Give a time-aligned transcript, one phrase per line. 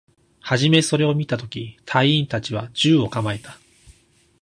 [0.39, 3.59] はじめそれを見たとき、隊員達は銃を構えた